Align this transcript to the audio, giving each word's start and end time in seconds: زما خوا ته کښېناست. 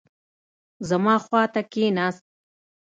زما 0.89 1.15
خوا 1.25 1.43
ته 1.53 1.61
کښېناست. 1.71 2.23